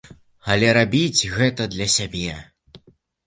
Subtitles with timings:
[0.53, 2.33] Але рабіць гэта для сябе.